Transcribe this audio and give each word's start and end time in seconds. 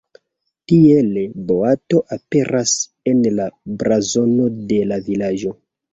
Tiele 0.71 1.25
boato 1.51 2.01
aperas 2.17 2.73
en 3.13 3.21
la 3.41 3.45
blazono 3.83 4.49
de 4.73 4.81
la 4.95 4.99
vilaĝo. 5.11 5.55